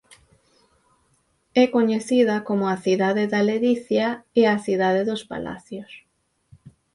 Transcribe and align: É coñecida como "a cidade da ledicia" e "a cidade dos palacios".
É 1.63 1.65
coñecida 1.75 2.35
como 2.47 2.63
"a 2.67 2.77
cidade 2.85 3.23
da 3.33 3.41
ledicia" 3.49 4.07
e 4.39 4.41
"a 4.55 4.57
cidade 4.65 5.01
dos 5.09 5.21
palacios". 5.31 5.91